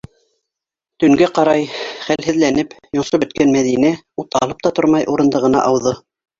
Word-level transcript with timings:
Төнгә 1.03 1.27
ҡарай, 1.35 1.67
хәлһеҙләнеп, 2.07 2.75
йонсоп 2.99 3.25
бөткән 3.27 3.55
Мәҙинә, 3.59 3.95
ут 4.25 4.41
алып 4.43 4.67
та 4.67 4.75
тормай, 4.81 5.11
урындығына 5.17 5.67
ауҙы. 5.71 5.99